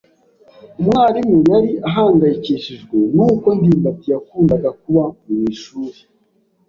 Umwarimu 0.79 1.37
yari 1.51 1.71
ahangayikishijwe 1.89 2.97
nuko 3.15 3.47
ndimbati 3.57 4.07
yakundaga 4.13 4.69
kuba 4.81 5.03
mu 5.23 5.35
ishuri. 5.53 5.97